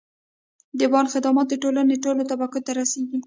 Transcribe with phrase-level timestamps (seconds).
[0.79, 3.19] د بانک خدمات د ټولنې ټولو طبقو ته رسیږي.